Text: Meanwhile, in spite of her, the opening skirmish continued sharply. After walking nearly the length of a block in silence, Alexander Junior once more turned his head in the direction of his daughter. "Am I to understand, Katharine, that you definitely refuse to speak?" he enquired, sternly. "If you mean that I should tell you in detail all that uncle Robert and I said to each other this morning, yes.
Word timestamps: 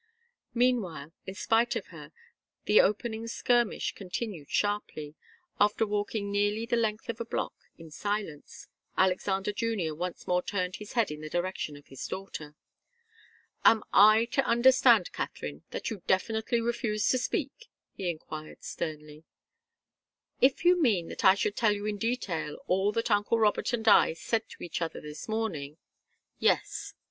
Meanwhile, 0.55 1.13
in 1.27 1.35
spite 1.35 1.75
of 1.75 1.89
her, 1.93 2.11
the 2.65 2.81
opening 2.81 3.27
skirmish 3.27 3.93
continued 3.93 4.49
sharply. 4.49 5.13
After 5.59 5.85
walking 5.85 6.31
nearly 6.31 6.65
the 6.65 6.75
length 6.75 7.07
of 7.07 7.21
a 7.21 7.23
block 7.25 7.53
in 7.77 7.91
silence, 7.91 8.65
Alexander 8.97 9.53
Junior 9.53 9.93
once 9.93 10.25
more 10.25 10.41
turned 10.41 10.77
his 10.77 10.93
head 10.93 11.11
in 11.11 11.21
the 11.21 11.29
direction 11.29 11.77
of 11.77 11.85
his 11.85 12.07
daughter. 12.07 12.55
"Am 13.63 13.83
I 13.93 14.25
to 14.31 14.43
understand, 14.43 15.11
Katharine, 15.13 15.65
that 15.69 15.91
you 15.91 16.01
definitely 16.07 16.61
refuse 16.61 17.07
to 17.09 17.19
speak?" 17.19 17.69
he 17.93 18.09
enquired, 18.09 18.63
sternly. 18.63 19.23
"If 20.41 20.65
you 20.65 20.81
mean 20.81 21.09
that 21.09 21.23
I 21.23 21.35
should 21.35 21.55
tell 21.55 21.73
you 21.73 21.85
in 21.85 21.97
detail 21.99 22.57
all 22.65 22.91
that 22.93 23.11
uncle 23.11 23.37
Robert 23.37 23.71
and 23.71 23.87
I 23.87 24.13
said 24.13 24.49
to 24.49 24.63
each 24.63 24.81
other 24.81 24.99
this 24.99 25.29
morning, 25.29 25.77
yes. 26.39 26.95